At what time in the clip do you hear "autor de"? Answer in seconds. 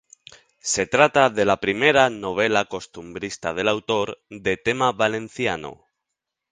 3.67-4.57